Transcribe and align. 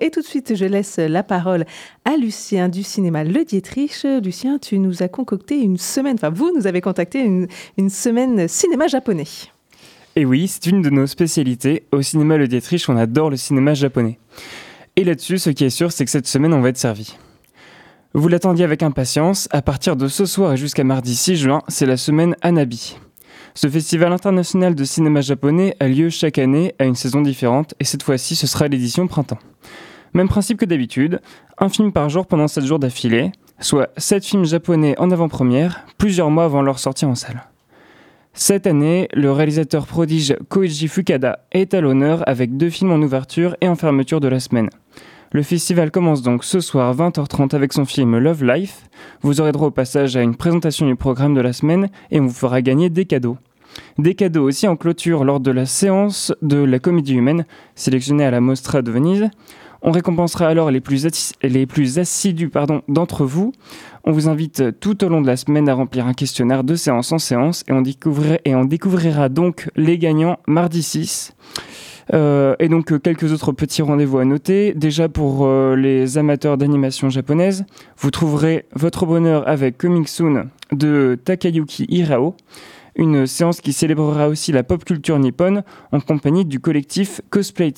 Et 0.00 0.10
tout 0.10 0.20
de 0.20 0.26
suite, 0.26 0.54
je 0.54 0.66
laisse 0.66 0.98
la 0.98 1.22
parole 1.22 1.64
à 2.04 2.18
Lucien 2.18 2.68
du 2.68 2.82
cinéma 2.82 3.24
Le 3.24 3.42
Dietrich. 3.42 4.04
Lucien, 4.22 4.58
tu 4.58 4.78
nous 4.78 5.02
as 5.02 5.08
concocté 5.08 5.58
une 5.58 5.78
semaine, 5.78 6.16
enfin 6.16 6.28
vous 6.28 6.52
nous 6.54 6.66
avez 6.66 6.82
contacté 6.82 7.20
une, 7.20 7.88
semaine 7.88 8.48
cinéma 8.48 8.86
japonais. 8.86 9.24
Et 10.14 10.26
oui, 10.26 10.46
c'est 10.46 10.66
une 10.66 10.82
de 10.82 10.90
nos 10.90 11.06
spécialités. 11.06 11.86
Au 11.90 12.02
cinéma 12.02 12.36
Le 12.36 12.46
Dietrich, 12.46 12.84
on 12.88 12.98
adore 12.98 13.30
le 13.30 13.38
cinéma 13.38 13.72
japonais. 13.72 14.18
Et 14.96 15.04
là-dessus, 15.04 15.38
ce 15.38 15.48
qui 15.48 15.64
est 15.64 15.70
sûr, 15.70 15.90
c'est 15.90 16.04
que 16.04 16.10
cette 16.10 16.26
semaine, 16.26 16.52
on 16.52 16.60
va 16.60 16.68
être 16.68 16.76
servi. 16.76 17.16
Vous 18.12 18.28
l'attendiez 18.28 18.66
avec 18.66 18.82
impatience, 18.82 19.48
à 19.52 19.62
partir 19.62 19.96
de 19.96 20.08
ce 20.08 20.26
soir 20.26 20.52
et 20.52 20.58
jusqu'à 20.58 20.84
mardi 20.84 21.16
6 21.16 21.36
juin, 21.36 21.62
c'est 21.68 21.86
la 21.86 21.96
semaine 21.96 22.36
Anabi. 22.42 22.98
Ce 23.54 23.68
festival 23.68 24.12
international 24.12 24.74
de 24.74 24.84
cinéma 24.84 25.20
japonais 25.20 25.76
a 25.80 25.88
lieu 25.88 26.10
chaque 26.10 26.38
année 26.38 26.74
à 26.78 26.84
une 26.84 26.94
saison 26.94 27.20
différente 27.20 27.74
et 27.80 27.84
cette 27.84 28.02
fois-ci 28.02 28.36
ce 28.36 28.46
sera 28.46 28.68
l'édition 28.68 29.06
printemps. 29.06 29.38
Même 30.14 30.28
principe 30.28 30.58
que 30.58 30.64
d'habitude, 30.64 31.20
un 31.58 31.68
film 31.68 31.92
par 31.92 32.08
jour 32.08 32.26
pendant 32.26 32.48
7 32.48 32.64
jours 32.64 32.78
d'affilée, 32.78 33.32
soit 33.60 33.90
7 33.96 34.24
films 34.24 34.44
japonais 34.44 34.94
en 34.98 35.10
avant-première, 35.10 35.84
plusieurs 35.98 36.30
mois 36.30 36.44
avant 36.44 36.62
leur 36.62 36.78
sortie 36.78 37.04
en 37.04 37.14
salle. 37.14 37.44
Cette 38.32 38.66
année, 38.66 39.08
le 39.14 39.32
réalisateur 39.32 39.86
prodige 39.86 40.36
Koichi 40.48 40.86
Fukada 40.86 41.40
est 41.50 41.74
à 41.74 41.80
l'honneur 41.80 42.22
avec 42.28 42.56
deux 42.56 42.70
films 42.70 42.92
en 42.92 43.02
ouverture 43.02 43.56
et 43.60 43.68
en 43.68 43.74
fermeture 43.74 44.20
de 44.20 44.28
la 44.28 44.38
semaine. 44.38 44.70
Le 45.30 45.42
festival 45.42 45.90
commence 45.90 46.22
donc 46.22 46.42
ce 46.42 46.58
soir 46.58 46.96
20h30 46.96 47.54
avec 47.54 47.74
son 47.74 47.84
film 47.84 48.16
Love 48.16 48.44
Life. 48.44 48.88
Vous 49.20 49.42
aurez 49.42 49.52
droit 49.52 49.68
au 49.68 49.70
passage 49.70 50.16
à 50.16 50.22
une 50.22 50.34
présentation 50.34 50.86
du 50.86 50.96
programme 50.96 51.34
de 51.34 51.42
la 51.42 51.52
semaine 51.52 51.90
et 52.10 52.18
on 52.18 52.26
vous 52.26 52.34
fera 52.34 52.62
gagner 52.62 52.88
des 52.88 53.04
cadeaux. 53.04 53.36
Des 53.98 54.14
cadeaux 54.14 54.48
aussi 54.48 54.66
en 54.66 54.76
clôture 54.76 55.24
lors 55.24 55.40
de 55.40 55.50
la 55.50 55.66
séance 55.66 56.32
de 56.40 56.56
la 56.56 56.78
comédie 56.78 57.14
humaine, 57.14 57.44
sélectionnée 57.74 58.24
à 58.24 58.30
la 58.30 58.40
Mostra 58.40 58.80
de 58.80 58.90
Venise. 58.90 59.28
On 59.82 59.90
récompensera 59.90 60.48
alors 60.48 60.70
les 60.70 60.80
plus, 60.80 61.06
assidus 61.98 62.50
d'entre 62.88 63.26
vous. 63.26 63.52
On 64.04 64.12
vous 64.12 64.30
invite 64.30 64.80
tout 64.80 65.04
au 65.04 65.10
long 65.10 65.20
de 65.20 65.26
la 65.26 65.36
semaine 65.36 65.68
à 65.68 65.74
remplir 65.74 66.06
un 66.06 66.14
questionnaire 66.14 66.64
de 66.64 66.74
séance 66.74 67.12
en 67.12 67.18
séance 67.18 67.64
et 67.68 67.72
on 68.54 68.64
découvrira 68.64 69.28
donc 69.28 69.68
les 69.76 69.98
gagnants 69.98 70.38
mardi 70.46 70.82
6. 70.82 71.34
Euh, 72.14 72.56
et 72.58 72.68
donc 72.68 72.92
euh, 72.92 72.98
quelques 72.98 73.32
autres 73.32 73.52
petits 73.52 73.82
rendez-vous 73.82 74.18
à 74.18 74.24
noter. 74.24 74.74
Déjà 74.74 75.08
pour 75.08 75.46
euh, 75.46 75.76
les 75.76 76.18
amateurs 76.18 76.56
d'animation 76.56 77.10
japonaise, 77.10 77.64
vous 77.98 78.10
trouverez 78.10 78.66
votre 78.74 79.06
bonheur 79.06 79.46
avec 79.48 79.78
Coming 79.78 80.06
Soon 80.06 80.48
de 80.72 81.18
Takayuki 81.22 81.86
Hirao 81.88 82.34
une 82.96 83.28
séance 83.28 83.60
qui 83.60 83.72
célébrera 83.72 84.28
aussi 84.28 84.50
la 84.50 84.64
pop 84.64 84.84
culture 84.84 85.18
nippone 85.20 85.62
en 85.92 86.00
compagnie 86.00 86.44
du 86.44 86.58
collectif 86.58 87.20
Cosplay. 87.30 87.72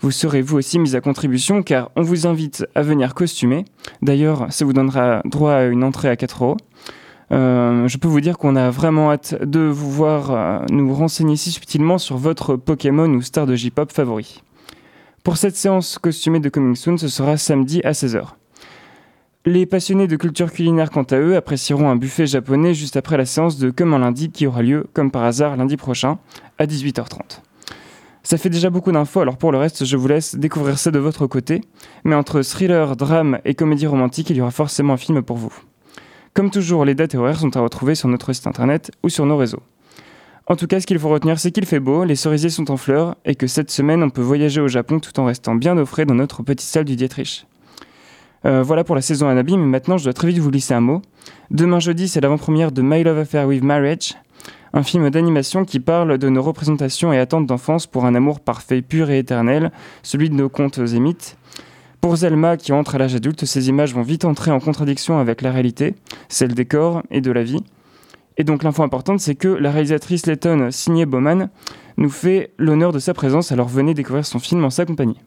Vous 0.00 0.10
serez 0.10 0.42
vous 0.42 0.58
aussi 0.58 0.78
mis 0.78 0.94
à 0.94 1.00
contribution 1.00 1.62
car 1.62 1.90
on 1.96 2.02
vous 2.02 2.26
invite 2.26 2.66
à 2.74 2.82
venir 2.82 3.14
costumer. 3.14 3.64
D'ailleurs, 4.02 4.46
ça 4.50 4.66
vous 4.66 4.74
donnera 4.74 5.22
droit 5.24 5.52
à 5.52 5.64
une 5.64 5.82
entrée 5.82 6.10
à 6.10 6.16
4 6.16 6.44
euros. 6.44 6.56
Euh, 7.32 7.88
je 7.88 7.98
peux 7.98 8.08
vous 8.08 8.20
dire 8.20 8.38
qu'on 8.38 8.54
a 8.54 8.70
vraiment 8.70 9.10
hâte 9.10 9.42
de 9.42 9.60
vous 9.60 9.90
voir 9.90 10.30
euh, 10.30 10.64
nous 10.70 10.94
renseigner 10.94 11.36
si 11.36 11.50
subtilement 11.50 11.98
sur 11.98 12.16
votre 12.16 12.56
Pokémon 12.56 13.08
ou 13.08 13.22
star 13.22 13.46
de 13.46 13.56
J-pop 13.56 13.90
favori. 13.90 14.42
Pour 15.24 15.36
cette 15.36 15.56
séance 15.56 15.98
costumée 15.98 16.38
de 16.38 16.48
Coming 16.48 16.76
Soon, 16.76 16.98
ce 16.98 17.08
sera 17.08 17.36
samedi 17.36 17.80
à 17.82 17.92
16h. 17.92 18.26
Les 19.44 19.66
passionnés 19.66 20.06
de 20.06 20.16
culture 20.16 20.52
culinaire, 20.52 20.90
quant 20.90 21.04
à 21.04 21.16
eux, 21.16 21.36
apprécieront 21.36 21.88
un 21.88 21.96
buffet 21.96 22.26
japonais 22.26 22.74
juste 22.74 22.96
après 22.96 23.16
la 23.16 23.26
séance 23.26 23.58
de 23.58 23.70
Comme 23.70 23.94
un 23.94 23.98
lundi 23.98 24.30
qui 24.30 24.46
aura 24.46 24.62
lieu, 24.62 24.86
comme 24.92 25.10
par 25.10 25.24
hasard, 25.24 25.56
lundi 25.56 25.76
prochain, 25.76 26.18
à 26.58 26.66
18h30. 26.66 27.40
Ça 28.22 28.38
fait 28.38 28.50
déjà 28.50 28.70
beaucoup 28.70 28.90
d'infos, 28.90 29.20
alors 29.20 29.36
pour 29.36 29.52
le 29.52 29.58
reste, 29.58 29.84
je 29.84 29.96
vous 29.96 30.08
laisse 30.08 30.34
découvrir 30.34 30.78
ça 30.78 30.90
de 30.90 30.98
votre 30.98 31.28
côté. 31.28 31.60
Mais 32.02 32.16
entre 32.16 32.42
thriller, 32.42 32.96
drame 32.96 33.38
et 33.44 33.54
comédie 33.54 33.86
romantique, 33.86 34.30
il 34.30 34.36
y 34.36 34.40
aura 34.40 34.50
forcément 34.50 34.94
un 34.94 34.96
film 34.96 35.22
pour 35.22 35.36
vous. 35.36 35.54
Comme 36.36 36.50
toujours, 36.50 36.84
les 36.84 36.94
dates 36.94 37.14
et 37.14 37.16
horaires 37.16 37.38
sont 37.38 37.56
à 37.56 37.60
retrouver 37.60 37.94
sur 37.94 38.10
notre 38.10 38.30
site 38.34 38.46
internet 38.46 38.90
ou 39.02 39.08
sur 39.08 39.24
nos 39.24 39.38
réseaux. 39.38 39.62
En 40.46 40.54
tout 40.54 40.66
cas, 40.66 40.80
ce 40.80 40.86
qu'il 40.86 40.98
faut 40.98 41.08
retenir, 41.08 41.38
c'est 41.38 41.50
qu'il 41.50 41.64
fait 41.64 41.80
beau, 41.80 42.04
les 42.04 42.14
cerisiers 42.14 42.50
sont 42.50 42.70
en 42.70 42.76
fleurs 42.76 43.16
et 43.24 43.34
que 43.34 43.46
cette 43.46 43.70
semaine, 43.70 44.02
on 44.02 44.10
peut 44.10 44.20
voyager 44.20 44.60
au 44.60 44.68
Japon 44.68 45.00
tout 45.00 45.18
en 45.18 45.24
restant 45.24 45.54
bien 45.54 45.78
au 45.78 46.04
dans 46.04 46.14
notre 46.14 46.42
petite 46.42 46.68
salle 46.68 46.84
du 46.84 46.94
Dietrich. 46.94 47.46
Euh, 48.44 48.62
voilà 48.62 48.84
pour 48.84 48.94
la 48.94 49.00
saison 49.00 49.28
Anabi, 49.28 49.56
mais 49.56 49.64
maintenant 49.64 49.96
je 49.96 50.04
dois 50.04 50.12
très 50.12 50.28
vite 50.28 50.36
vous 50.36 50.50
glisser 50.50 50.74
un 50.74 50.82
mot. 50.82 51.00
Demain 51.50 51.80
jeudi, 51.80 52.06
c'est 52.06 52.20
l'avant-première 52.20 52.70
de 52.70 52.82
My 52.82 53.02
Love 53.02 53.20
Affair 53.20 53.46
with 53.48 53.64
Marriage, 53.64 54.14
un 54.74 54.82
film 54.82 55.08
d'animation 55.08 55.64
qui 55.64 55.80
parle 55.80 56.18
de 56.18 56.28
nos 56.28 56.42
représentations 56.42 57.14
et 57.14 57.18
attentes 57.18 57.46
d'enfance 57.46 57.86
pour 57.86 58.04
un 58.04 58.14
amour 58.14 58.40
parfait, 58.40 58.82
pur 58.82 59.08
et 59.08 59.20
éternel, 59.20 59.72
celui 60.02 60.28
de 60.28 60.34
nos 60.34 60.50
contes 60.50 60.76
et 60.76 61.00
mythes. 61.00 61.38
Pour 62.06 62.14
Zelma, 62.14 62.56
qui 62.56 62.70
entre 62.70 62.94
à 62.94 62.98
l'âge 62.98 63.16
adulte, 63.16 63.46
ces 63.46 63.68
images 63.68 63.92
vont 63.92 64.02
vite 64.02 64.24
entrer 64.24 64.52
en 64.52 64.60
contradiction 64.60 65.18
avec 65.18 65.42
la 65.42 65.50
réalité, 65.50 65.96
celle 66.28 66.54
des 66.54 66.64
corps 66.64 67.02
et 67.10 67.20
de 67.20 67.32
la 67.32 67.42
vie. 67.42 67.64
Et 68.36 68.44
donc 68.44 68.62
l'info 68.62 68.84
importante, 68.84 69.18
c'est 69.18 69.34
que 69.34 69.48
la 69.48 69.72
réalisatrice 69.72 70.24
lettonne 70.26 70.70
signée 70.70 71.04
Bowman 71.04 71.48
nous 71.96 72.08
fait 72.08 72.52
l'honneur 72.58 72.92
de 72.92 73.00
sa 73.00 73.12
présence, 73.12 73.50
alors 73.50 73.66
venez 73.66 73.92
découvrir 73.92 74.24
son 74.24 74.38
film 74.38 74.64
en 74.64 74.70
sa 74.70 74.86
compagnie. 74.86 75.18